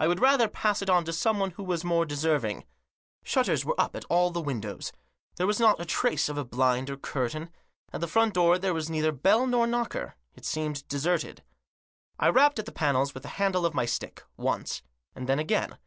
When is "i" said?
0.00-0.08, 12.18-12.26